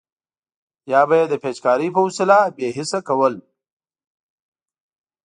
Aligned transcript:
یا 0.91 1.01
به 1.09 1.15
یې 1.19 1.25
د 1.31 1.35
پیچکارۍ 1.43 1.89
په 1.95 2.01
وسیله 2.05 2.37
بې 2.55 2.67
حس 2.77 2.91
کول. 3.07 3.33